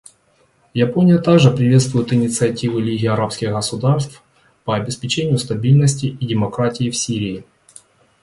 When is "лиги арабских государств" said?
2.81-4.23